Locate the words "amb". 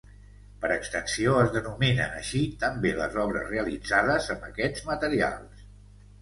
4.37-4.49